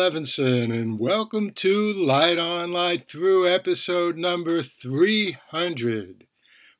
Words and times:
Levinson, 0.00 0.72
and 0.72 0.98
welcome 0.98 1.50
to 1.50 1.92
Light 1.92 2.38
On 2.38 2.72
Light 2.72 3.06
Through 3.06 3.46
episode 3.46 4.16
number 4.16 4.62
300. 4.62 6.26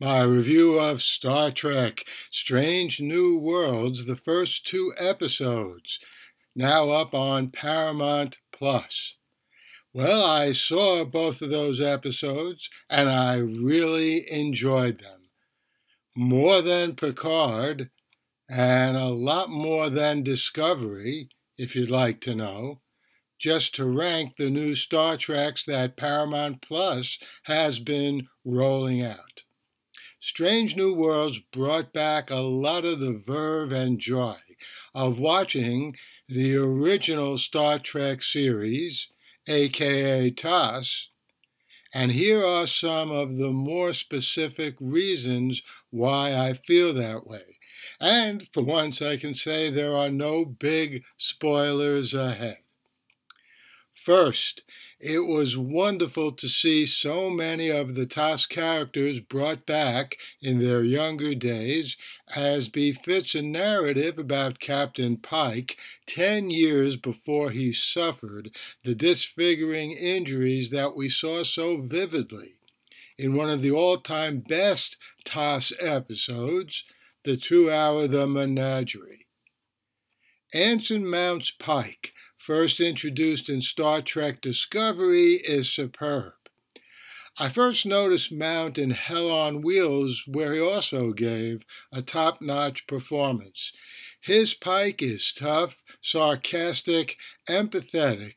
My 0.00 0.22
review 0.22 0.80
of 0.80 1.00
Star 1.00 1.52
Trek 1.52 2.04
Strange 2.28 3.00
New 3.00 3.38
Worlds, 3.38 4.06
the 4.06 4.16
first 4.16 4.66
two 4.66 4.92
episodes, 4.98 6.00
now 6.56 6.90
up 6.90 7.14
on 7.14 7.50
Paramount 7.50 8.38
Plus. 8.50 9.14
Well, 9.92 10.24
I 10.24 10.50
saw 10.50 11.04
both 11.04 11.40
of 11.40 11.50
those 11.50 11.80
episodes, 11.80 12.68
and 12.90 13.08
I 13.08 13.36
really 13.36 14.28
enjoyed 14.28 14.98
them. 14.98 15.28
More 16.16 16.60
than 16.60 16.96
Picard, 16.96 17.90
and 18.50 18.96
a 18.96 19.10
lot 19.10 19.50
more 19.50 19.88
than 19.88 20.24
Discovery 20.24 21.28
if 21.56 21.76
you'd 21.76 21.90
like 21.90 22.20
to 22.22 22.34
know, 22.34 22.80
just 23.38 23.74
to 23.74 23.84
rank 23.84 24.34
the 24.36 24.50
new 24.50 24.74
Star 24.74 25.16
Treks 25.16 25.64
that 25.66 25.96
Paramount 25.96 26.62
Plus 26.62 27.18
has 27.44 27.78
been 27.78 28.28
rolling 28.44 29.02
out. 29.02 29.42
Strange 30.20 30.74
New 30.74 30.94
Worlds 30.94 31.38
brought 31.52 31.92
back 31.92 32.30
a 32.30 32.36
lot 32.36 32.84
of 32.84 33.00
the 33.00 33.12
verve 33.12 33.72
and 33.72 33.98
joy 33.98 34.38
of 34.94 35.18
watching 35.18 35.96
the 36.28 36.56
original 36.56 37.36
Star 37.36 37.78
Trek 37.78 38.22
series, 38.22 39.08
aka 39.46 40.30
TOS, 40.30 41.10
and 41.92 42.10
here 42.10 42.44
are 42.44 42.66
some 42.66 43.12
of 43.12 43.36
the 43.36 43.50
more 43.50 43.92
specific 43.92 44.74
reasons 44.80 45.62
why 45.90 46.34
I 46.34 46.54
feel 46.54 46.92
that 46.94 47.26
way. 47.26 47.58
And 48.00 48.48
for 48.52 48.64
once, 48.64 49.00
I 49.00 49.16
can 49.16 49.32
say 49.32 49.70
there 49.70 49.96
are 49.96 50.10
no 50.10 50.44
big 50.44 51.04
spoilers 51.16 52.12
ahead. 52.12 52.63
First, 54.04 54.60
it 55.00 55.20
was 55.20 55.56
wonderful 55.56 56.32
to 56.32 56.46
see 56.46 56.84
so 56.84 57.30
many 57.30 57.70
of 57.70 57.94
the 57.94 58.04
TOS 58.04 58.44
characters 58.44 59.18
brought 59.20 59.64
back 59.64 60.18
in 60.42 60.58
their 60.58 60.84
younger 60.84 61.34
days, 61.34 61.96
as 62.34 62.68
befits 62.68 63.34
a 63.34 63.40
narrative 63.40 64.18
about 64.18 64.60
Captain 64.60 65.16
Pike 65.16 65.78
ten 66.06 66.50
years 66.50 66.96
before 66.96 67.48
he 67.48 67.72
suffered 67.72 68.50
the 68.82 68.94
disfiguring 68.94 69.92
injuries 69.92 70.68
that 70.68 70.94
we 70.94 71.08
saw 71.08 71.42
so 71.42 71.78
vividly 71.78 72.56
in 73.16 73.34
one 73.34 73.48
of 73.48 73.62
the 73.62 73.70
all 73.70 73.96
time 73.96 74.40
best 74.40 74.98
TOS 75.24 75.72
episodes, 75.80 76.84
the 77.24 77.38
two 77.38 77.70
hour 77.70 78.06
The 78.06 78.26
Menagerie. 78.26 79.28
Anson 80.52 81.08
Mount's 81.08 81.50
Pike, 81.50 82.12
first 82.44 82.78
introduced 82.78 83.48
in 83.48 83.62
Star 83.62 84.02
Trek 84.02 84.42
Discovery, 84.42 85.36
is 85.36 85.66
superb. 85.66 86.34
I 87.38 87.48
first 87.48 87.86
noticed 87.86 88.30
Mount 88.30 88.76
in 88.76 88.90
Hell 88.90 89.30
on 89.30 89.62
Wheels, 89.62 90.24
where 90.26 90.52
he 90.52 90.60
also 90.60 91.12
gave 91.12 91.64
a 91.90 92.02
top 92.02 92.42
notch 92.42 92.86
performance. 92.86 93.72
His 94.20 94.52
Pike 94.52 95.02
is 95.02 95.32
tough, 95.32 95.76
sarcastic, 96.02 97.16
empathetic, 97.48 98.34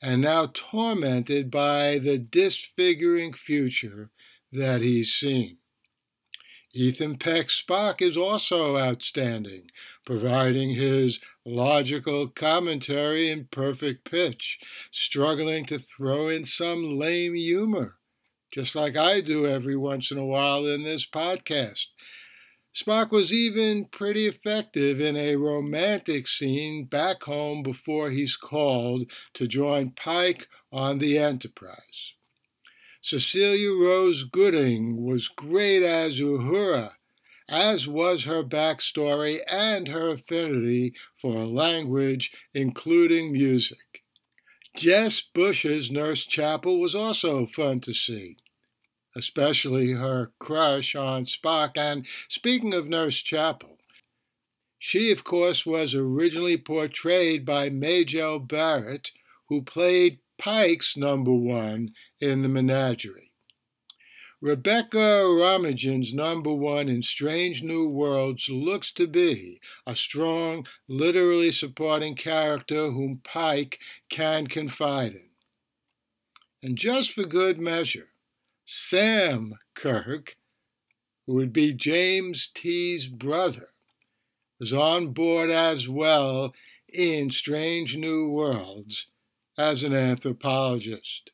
and 0.00 0.22
now 0.22 0.50
tormented 0.54 1.50
by 1.50 1.98
the 1.98 2.16
disfiguring 2.16 3.32
future 3.32 4.10
that 4.52 4.82
he's 4.82 5.12
seen. 5.12 5.58
Ethan 6.78 7.18
Peck's 7.18 7.60
Spock 7.60 8.00
is 8.00 8.16
also 8.16 8.76
outstanding, 8.76 9.68
providing 10.06 10.76
his 10.76 11.18
logical 11.44 12.28
commentary 12.28 13.30
in 13.30 13.48
perfect 13.50 14.08
pitch, 14.08 14.60
struggling 14.92 15.64
to 15.64 15.80
throw 15.80 16.28
in 16.28 16.44
some 16.44 16.96
lame 16.96 17.34
humor, 17.34 17.96
just 18.52 18.76
like 18.76 18.96
I 18.96 19.20
do 19.20 19.44
every 19.44 19.74
once 19.74 20.12
in 20.12 20.18
a 20.18 20.24
while 20.24 20.68
in 20.68 20.84
this 20.84 21.04
podcast. 21.04 21.86
Spock 22.72 23.10
was 23.10 23.32
even 23.32 23.86
pretty 23.86 24.28
effective 24.28 25.00
in 25.00 25.16
a 25.16 25.34
romantic 25.34 26.28
scene 26.28 26.84
back 26.84 27.24
home 27.24 27.64
before 27.64 28.10
he's 28.10 28.36
called 28.36 29.10
to 29.34 29.48
join 29.48 29.90
Pike 29.90 30.46
on 30.70 30.98
the 30.98 31.18
Enterprise. 31.18 32.12
Cecilia 33.08 33.72
Rose 33.72 34.24
Gooding 34.24 35.02
was 35.02 35.28
great 35.28 35.82
as 35.82 36.20
Uhura, 36.20 36.92
as 37.48 37.88
was 37.88 38.24
her 38.24 38.44
backstory 38.44 39.40
and 39.50 39.88
her 39.88 40.10
affinity 40.10 40.92
for 41.16 41.46
language, 41.46 42.30
including 42.52 43.32
music. 43.32 44.02
Jess 44.76 45.22
Bush's 45.22 45.90
Nurse 45.90 46.26
Chapel 46.26 46.78
was 46.78 46.94
also 46.94 47.46
fun 47.46 47.80
to 47.80 47.94
see, 47.94 48.36
especially 49.16 49.92
her 49.92 50.30
crush 50.38 50.94
on 50.94 51.24
Spock. 51.24 51.78
And 51.78 52.06
speaking 52.28 52.74
of 52.74 52.90
Nurse 52.90 53.22
Chapel, 53.22 53.78
she, 54.78 55.10
of 55.10 55.24
course, 55.24 55.64
was 55.64 55.94
originally 55.94 56.58
portrayed 56.58 57.46
by 57.46 57.70
Majel 57.70 58.38
Barrett, 58.38 59.12
who 59.48 59.62
played 59.62 60.18
Pike's 60.38 60.96
number 60.96 61.32
one 61.32 61.94
in 62.20 62.42
the 62.42 62.48
menagerie. 62.48 63.32
Rebecca 64.40 64.96
Romijn 64.96 66.14
number 66.14 66.54
one 66.54 66.88
in 66.88 67.02
Strange 67.02 67.64
New 67.64 67.88
Worlds 67.88 68.48
looks 68.48 68.92
to 68.92 69.08
be 69.08 69.60
a 69.84 69.96
strong, 69.96 70.64
literally 70.86 71.50
supporting 71.50 72.14
character 72.14 72.92
whom 72.92 73.20
Pike 73.24 73.80
can 74.08 74.46
confide 74.46 75.14
in. 75.14 75.28
And 76.62 76.78
just 76.78 77.10
for 77.10 77.24
good 77.24 77.58
measure, 77.58 78.10
Sam 78.64 79.54
Kirk, 79.74 80.36
who 81.26 81.34
would 81.34 81.52
be 81.52 81.72
James 81.72 82.48
T's 82.54 83.08
brother, 83.08 83.70
is 84.60 84.72
on 84.72 85.08
board 85.08 85.50
as 85.50 85.88
well 85.88 86.54
in 86.88 87.30
Strange 87.32 87.96
New 87.96 88.28
Worlds 88.28 89.06
as 89.58 89.82
an 89.82 89.92
anthropologist. 89.92 91.30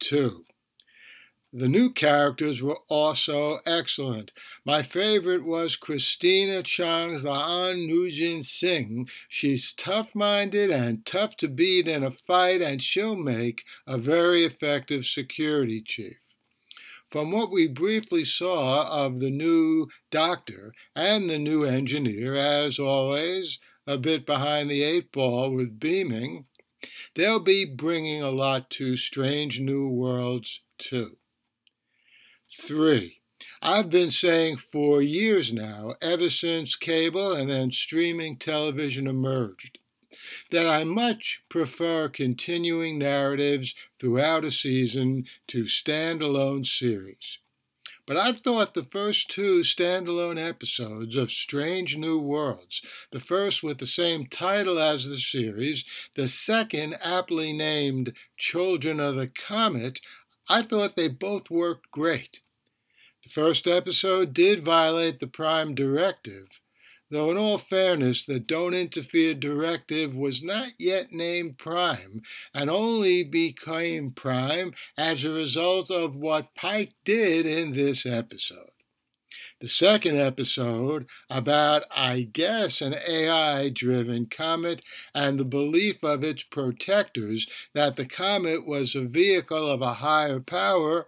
2. 0.00 0.44
The 1.52 1.68
new 1.68 1.92
characters 1.92 2.60
were 2.60 2.80
also 2.88 3.60
excellent. 3.64 4.32
My 4.64 4.82
favorite 4.82 5.44
was 5.44 5.76
Christina 5.76 6.64
Chang's 6.64 7.22
Laan 7.22 7.88
Noonien 7.88 8.44
Singh. 8.44 9.08
She's 9.28 9.72
tough 9.72 10.16
minded 10.16 10.72
and 10.72 11.06
tough 11.06 11.36
to 11.36 11.48
beat 11.48 11.86
in 11.86 12.02
a 12.02 12.10
fight, 12.10 12.60
and 12.60 12.82
she'll 12.82 13.14
make 13.14 13.62
a 13.86 13.96
very 13.96 14.44
effective 14.44 15.06
security 15.06 15.80
chief. 15.80 16.18
From 17.08 17.30
what 17.30 17.52
we 17.52 17.68
briefly 17.68 18.24
saw 18.24 18.88
of 18.88 19.20
the 19.20 19.30
new 19.30 19.86
doctor 20.10 20.74
and 20.96 21.30
the 21.30 21.38
new 21.38 21.62
engineer, 21.62 22.34
as 22.34 22.80
always, 22.80 23.60
a 23.86 23.96
bit 23.96 24.26
behind 24.26 24.68
the 24.68 24.82
eight 24.82 25.12
ball 25.12 25.52
with 25.52 25.78
beaming, 25.78 26.46
They'll 27.14 27.40
be 27.40 27.64
bringing 27.64 28.22
a 28.22 28.30
lot 28.30 28.70
to 28.70 28.96
Strange 28.96 29.60
New 29.60 29.88
Worlds 29.88 30.60
too. 30.78 31.16
Three, 32.56 33.20
I've 33.60 33.90
been 33.90 34.10
saying 34.10 34.58
for 34.58 35.02
years 35.02 35.52
now, 35.52 35.94
ever 36.02 36.30
since 36.30 36.76
cable 36.76 37.32
and 37.32 37.48
then 37.48 37.70
streaming 37.70 38.36
television 38.36 39.06
emerged, 39.06 39.78
that 40.50 40.66
I 40.66 40.84
much 40.84 41.42
prefer 41.48 42.08
continuing 42.08 42.98
narratives 42.98 43.74
throughout 43.98 44.44
a 44.44 44.50
season 44.50 45.24
to 45.48 45.64
standalone 45.64 46.66
series. 46.66 47.38
But 48.06 48.18
I 48.18 48.32
thought 48.32 48.74
the 48.74 48.84
first 48.84 49.30
two 49.30 49.60
standalone 49.60 50.38
episodes 50.38 51.16
of 51.16 51.32
Strange 51.32 51.96
New 51.96 52.18
Worlds, 52.18 52.82
the 53.10 53.20
first 53.20 53.62
with 53.62 53.78
the 53.78 53.86
same 53.86 54.26
title 54.26 54.78
as 54.78 55.06
the 55.06 55.18
series, 55.18 55.84
the 56.14 56.28
second 56.28 56.96
aptly 57.02 57.52
named 57.54 58.12
Children 58.36 59.00
of 59.00 59.16
the 59.16 59.28
Comet, 59.28 60.00
I 60.48 60.60
thought 60.60 60.96
they 60.96 61.08
both 61.08 61.50
worked 61.50 61.90
great. 61.90 62.40
The 63.22 63.30
first 63.30 63.66
episode 63.66 64.34
did 64.34 64.62
violate 64.62 65.18
the 65.18 65.26
Prime 65.26 65.74
Directive, 65.74 66.48
though 67.14 67.30
in 67.30 67.36
all 67.36 67.58
fairness, 67.58 68.24
the 68.24 68.40
Don't 68.40 68.74
Interfere 68.74 69.34
directive 69.34 70.16
was 70.16 70.42
not 70.42 70.72
yet 70.80 71.12
named 71.12 71.58
Prime 71.58 72.22
and 72.52 72.68
only 72.68 73.22
became 73.22 74.10
Prime 74.10 74.74
as 74.98 75.22
a 75.22 75.30
result 75.30 75.92
of 75.92 76.16
what 76.16 76.56
Pike 76.56 76.92
did 77.04 77.46
in 77.46 77.72
this 77.72 78.04
episode. 78.04 78.70
The 79.60 79.68
second 79.68 80.18
episode, 80.18 81.06
about, 81.30 81.84
I 81.90 82.22
guess, 82.22 82.80
an 82.80 82.96
AI 83.08 83.68
driven 83.68 84.26
comet 84.26 84.82
and 85.14 85.38
the 85.38 85.44
belief 85.44 86.02
of 86.02 86.24
its 86.24 86.42
protectors 86.42 87.46
that 87.74 87.94
the 87.94 88.06
comet 88.06 88.66
was 88.66 88.96
a 88.96 89.04
vehicle 89.04 89.70
of 89.70 89.80
a 89.80 89.94
higher 89.94 90.40
power, 90.40 91.06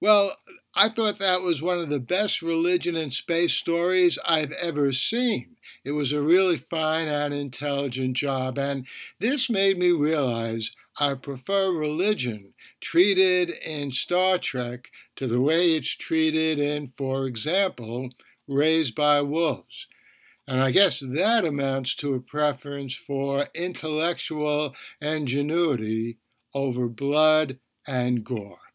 Well, 0.00 0.36
I 0.74 0.88
thought 0.88 1.18
that 1.18 1.42
was 1.42 1.60
one 1.62 1.78
of 1.78 1.88
the 1.88 1.98
best 2.00 2.40
religion 2.42 2.96
and 2.96 3.12
space 3.12 3.52
stories 3.52 4.18
I've 4.24 4.52
ever 4.52 4.92
seen. 4.92 5.56
It 5.84 5.92
was 5.92 6.12
a 6.12 6.20
really 6.22 6.56
fine 6.56 7.08
and 7.08 7.34
intelligent 7.34 8.16
job, 8.16 8.58
and 8.58 8.86
this 9.18 9.50
made 9.50 9.78
me 9.78 9.90
realize 9.90 10.72
I 11.00 11.14
prefer 11.14 11.72
religion 11.72 12.54
treated 12.80 13.50
in 13.50 13.92
Star 13.92 14.38
Trek 14.38 14.88
to 15.16 15.26
the 15.26 15.40
way 15.40 15.72
it's 15.72 15.96
treated 15.96 16.58
in, 16.58 16.88
for 16.88 17.26
example, 17.26 18.10
Raised 18.46 18.94
by 18.94 19.20
Wolves. 19.20 19.86
And 20.48 20.60
I 20.60 20.72
guess 20.72 21.00
that 21.00 21.44
amounts 21.44 21.94
to 21.96 22.14
a 22.14 22.20
preference 22.20 22.94
for 22.94 23.48
intellectual 23.54 24.74
ingenuity 25.00 26.18
over 26.54 26.88
blood 26.88 27.58
and 27.86 28.24
gore. 28.24 28.67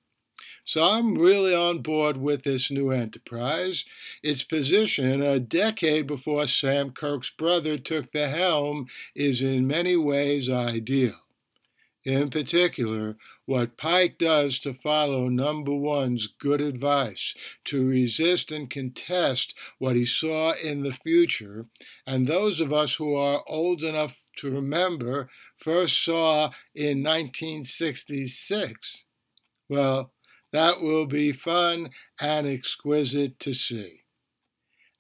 So 0.66 0.84
I'm 0.84 1.16
really 1.16 1.54
on 1.54 1.80
board 1.80 2.18
with 2.18 2.44
this 2.44 2.72
new 2.72 2.92
enterprise. 2.92 3.84
Its 4.22 4.44
position, 4.44 5.22
a 5.22 5.40
decade 5.40 6.08
before 6.08 6.48
Sam 6.48 6.92
Kirk's 6.92 7.30
brother 7.30 7.78
took 7.78 8.12
the 8.12 8.30
helm, 8.30 8.88
is 9.14 9.42
in 9.42 9.68
many 9.68 9.98
ways 9.98 10.50
ideal. 10.50 11.16
In 12.06 12.30
particular, 12.30 13.18
what 13.46 13.78
Pike 13.78 14.18
does 14.18 14.60
to 14.60 14.74
follow 14.74 15.30
number 15.30 15.74
one's 15.74 16.28
good 16.28 16.62
advice, 16.62 17.34
to 17.66 17.86
resist 17.86 18.52
and 18.52 18.70
contest 18.70 19.54
what 19.80 19.96
he 19.96 20.06
saw 20.06 20.54
in 20.54 20.84
the 20.84 20.94
future, 20.94 21.68
and 22.06 22.28
those 22.28 22.60
of 22.60 22.74
us 22.74 22.96
who 22.96 23.16
are 23.16 23.44
old 23.48 23.84
enough 23.84 24.20
to 24.38 24.50
remember 24.50 25.30
first 25.58 26.04
saw 26.04 26.52
in 26.74 27.04
1966. 27.04 29.06
Well, 29.70 30.12
that 30.54 30.82
will 30.82 31.06
be 31.06 31.34
fun 31.34 31.90
and 32.20 32.48
exquisite 32.48 33.40
to 33.40 33.54
see. 33.54 34.04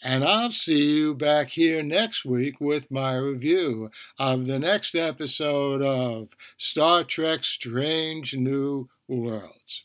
And 0.01 0.25
I'll 0.25 0.51
see 0.51 0.97
you 0.97 1.13
back 1.15 1.51
here 1.51 1.81
next 1.81 2.25
week 2.25 2.59
with 2.59 2.91
my 2.91 3.15
review 3.15 3.89
of 4.19 4.47
the 4.47 4.59
next 4.59 4.95
episode 4.95 5.81
of 5.81 6.29
Star 6.57 7.05
Trek 7.05 7.45
Strange 7.45 8.35
New 8.35 8.89
Worlds. 9.07 9.83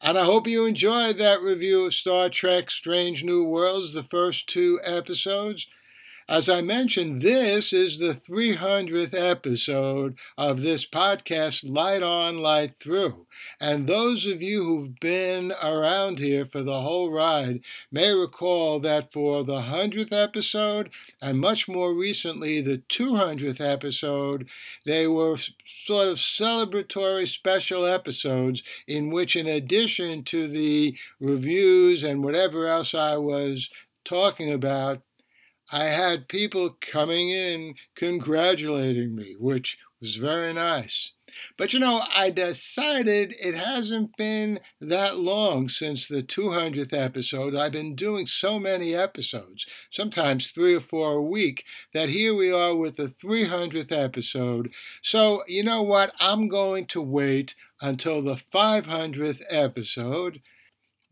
And 0.00 0.16
I 0.16 0.24
hope 0.24 0.46
you 0.46 0.64
enjoyed 0.64 1.18
that 1.18 1.42
review 1.42 1.84
of 1.84 1.92
Star 1.92 2.30
Trek 2.30 2.70
Strange 2.70 3.22
New 3.22 3.44
Worlds, 3.44 3.92
the 3.92 4.02
first 4.02 4.48
two 4.48 4.80
episodes. 4.82 5.66
As 6.30 6.46
I 6.50 6.60
mentioned, 6.60 7.22
this 7.22 7.72
is 7.72 7.98
the 7.98 8.12
300th 8.12 9.14
episode 9.14 10.14
of 10.36 10.60
this 10.60 10.86
podcast, 10.86 11.66
Light 11.66 12.02
On, 12.02 12.36
Light 12.36 12.74
Through. 12.78 13.26
And 13.58 13.86
those 13.86 14.26
of 14.26 14.42
you 14.42 14.62
who've 14.62 15.00
been 15.00 15.52
around 15.52 16.18
here 16.18 16.44
for 16.44 16.62
the 16.62 16.82
whole 16.82 17.10
ride 17.10 17.60
may 17.90 18.12
recall 18.12 18.78
that 18.80 19.10
for 19.10 19.42
the 19.42 19.62
100th 19.62 20.12
episode, 20.12 20.90
and 21.22 21.40
much 21.40 21.66
more 21.66 21.94
recently, 21.94 22.60
the 22.60 22.82
200th 22.90 23.62
episode, 23.62 24.46
they 24.84 25.06
were 25.06 25.38
sort 25.64 26.08
of 26.08 26.18
celebratory 26.18 27.26
special 27.26 27.86
episodes 27.86 28.62
in 28.86 29.08
which, 29.10 29.34
in 29.34 29.46
addition 29.46 30.24
to 30.24 30.46
the 30.46 30.94
reviews 31.20 32.04
and 32.04 32.22
whatever 32.22 32.66
else 32.66 32.94
I 32.94 33.16
was 33.16 33.70
talking 34.04 34.52
about, 34.52 35.00
I 35.70 35.84
had 35.84 36.28
people 36.28 36.76
coming 36.80 37.30
in 37.30 37.74
congratulating 37.94 39.14
me, 39.14 39.36
which 39.38 39.78
was 40.00 40.16
very 40.16 40.52
nice. 40.54 41.12
But 41.56 41.72
you 41.72 41.78
know, 41.78 42.02
I 42.14 42.30
decided 42.30 43.34
it 43.38 43.54
hasn't 43.54 44.16
been 44.16 44.60
that 44.80 45.18
long 45.18 45.68
since 45.68 46.08
the 46.08 46.22
200th 46.22 46.92
episode. 46.92 47.54
I've 47.54 47.72
been 47.72 47.94
doing 47.94 48.26
so 48.26 48.58
many 48.58 48.94
episodes, 48.94 49.66
sometimes 49.90 50.50
three 50.50 50.74
or 50.74 50.80
four 50.80 51.14
a 51.14 51.22
week, 51.22 51.64
that 51.92 52.08
here 52.08 52.34
we 52.34 52.50
are 52.50 52.74
with 52.74 52.96
the 52.96 53.08
300th 53.08 53.92
episode. 53.92 54.72
So, 55.02 55.42
you 55.46 55.62
know 55.62 55.82
what? 55.82 56.12
I'm 56.18 56.48
going 56.48 56.86
to 56.86 57.02
wait 57.02 57.54
until 57.80 58.22
the 58.22 58.40
500th 58.52 59.42
episode. 59.50 60.40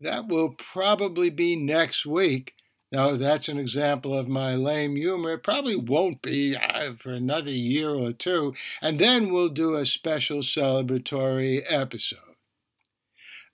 That 0.01 0.27
will 0.27 0.49
probably 0.57 1.29
be 1.29 1.55
next 1.55 2.05
week. 2.05 2.53
Now, 2.91 3.17
that's 3.17 3.49
an 3.49 3.57
example 3.57 4.17
of 4.17 4.27
my 4.27 4.55
lame 4.55 4.95
humor. 4.95 5.31
It 5.31 5.43
probably 5.43 5.75
won't 5.75 6.21
be 6.21 6.55
uh, 6.55 6.93
for 6.97 7.09
another 7.11 7.51
year 7.51 7.89
or 7.89 8.13
two. 8.13 8.53
And 8.81 8.99
then 8.99 9.31
we'll 9.33 9.49
do 9.49 9.75
a 9.75 9.85
special 9.85 10.39
celebratory 10.39 11.63
episode. 11.67 12.26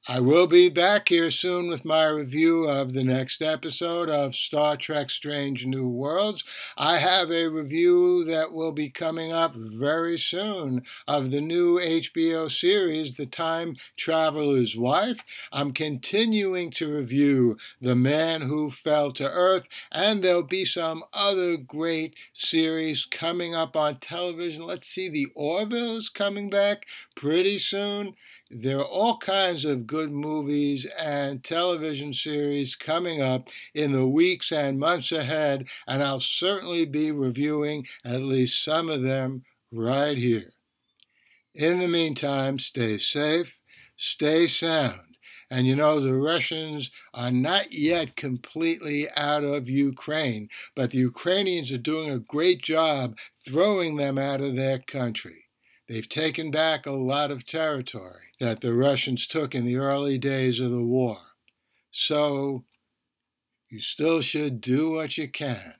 I 0.05 0.19
will 0.19 0.47
be 0.47 0.67
back 0.67 1.07
here 1.07 1.31
soon 1.31 1.69
with 1.69 1.85
my 1.85 2.07
review 2.07 2.65
of 2.65 2.91
the 2.91 3.05
next 3.05 3.41
episode 3.41 4.09
of 4.09 4.35
Star 4.35 4.75
Trek 4.75 5.09
Strange 5.09 5.65
New 5.65 5.87
Worlds. 5.87 6.43
I 6.75 6.97
have 6.97 7.31
a 7.31 7.47
review 7.47 8.25
that 8.25 8.51
will 8.51 8.73
be 8.73 8.89
coming 8.89 9.31
up 9.31 9.53
very 9.55 10.17
soon 10.17 10.83
of 11.07 11.31
the 11.31 11.39
new 11.39 11.79
HBO 11.79 12.51
series, 12.51 13.13
The 13.13 13.25
Time 13.25 13.77
Traveler's 13.95 14.75
Wife. 14.75 15.23
I'm 15.53 15.71
continuing 15.71 16.71
to 16.71 16.93
review 16.93 17.55
The 17.79 17.95
Man 17.95 18.41
Who 18.41 18.71
Fell 18.71 19.13
to 19.13 19.31
Earth, 19.31 19.69
and 19.89 20.21
there'll 20.21 20.43
be 20.43 20.65
some 20.65 21.05
other 21.13 21.55
great 21.55 22.13
series 22.33 23.05
coming 23.05 23.55
up 23.55 23.77
on 23.77 24.01
television. 24.01 24.63
Let's 24.63 24.87
see, 24.87 25.07
The 25.07 25.27
Orville's 25.33 26.09
coming 26.09 26.49
back 26.49 26.87
pretty 27.15 27.57
soon. 27.57 28.15
There 28.51 28.79
are 28.79 28.85
all 28.85 29.17
kinds 29.17 29.65
of 29.65 29.87
good 29.87 30.11
movies 30.11 30.85
and 30.99 31.43
television 31.43 32.13
series 32.13 32.75
coming 32.75 33.21
up 33.21 33.49
in 33.73 33.93
the 33.93 34.07
weeks 34.07 34.51
and 34.51 34.79
months 34.79 35.11
ahead, 35.11 35.67
and 35.87 36.03
I'll 36.03 36.19
certainly 36.19 36.85
be 36.85 37.11
reviewing 37.11 37.87
at 38.05 38.21
least 38.21 38.63
some 38.63 38.89
of 38.89 39.01
them 39.01 39.45
right 39.71 40.17
here. 40.17 40.53
In 41.55 41.79
the 41.79 41.87
meantime, 41.87 42.59
stay 42.59 42.97
safe, 42.97 43.57
stay 43.97 44.47
sound. 44.47 45.17
And 45.49 45.67
you 45.67 45.75
know, 45.75 45.99
the 45.99 46.15
Russians 46.15 46.89
are 47.13 47.31
not 47.31 47.71
yet 47.71 48.15
completely 48.15 49.07
out 49.15 49.43
of 49.43 49.69
Ukraine, 49.69 50.49
but 50.75 50.91
the 50.91 50.97
Ukrainians 50.97 51.71
are 51.71 51.77
doing 51.77 52.09
a 52.09 52.19
great 52.19 52.61
job 52.61 53.17
throwing 53.45 53.95
them 53.95 54.17
out 54.17 54.41
of 54.41 54.55
their 54.55 54.79
country. 54.79 55.45
They've 55.87 56.07
taken 56.07 56.49
back 56.49 56.85
a 56.85 56.91
lot 56.91 57.29
of 57.29 57.45
territory 57.45 58.31
that 58.39 58.61
the 58.61 58.73
Russians 58.73 59.27
took 59.27 59.53
in 59.53 59.65
the 59.65 59.75
early 59.75 60.17
days 60.17 60.59
of 60.59 60.71
the 60.71 60.83
war. 60.83 61.17
So 61.91 62.63
you 63.69 63.81
still 63.81 64.21
should 64.21 64.61
do 64.61 64.91
what 64.91 65.17
you 65.17 65.29
can. 65.29 65.73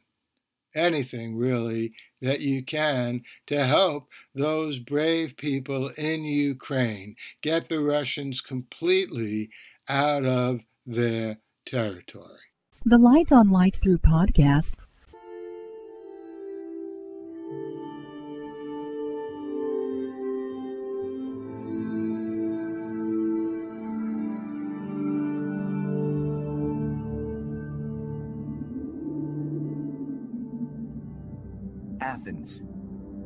Anything 0.75 1.37
really 1.37 1.93
that 2.21 2.41
you 2.41 2.63
can 2.63 3.21
to 3.47 3.65
help 3.65 4.09
those 4.33 4.79
brave 4.79 5.37
people 5.37 5.89
in 5.89 6.23
Ukraine 6.23 7.15
get 7.41 7.69
the 7.69 7.79
Russians 7.79 8.41
completely 8.41 9.51
out 9.87 10.25
of 10.25 10.61
their 10.85 11.37
territory. 11.65 12.39
The 12.85 12.97
Light 12.97 13.31
on 13.31 13.49
Light 13.49 13.77
Through 13.81 13.99
podcast 13.99 14.71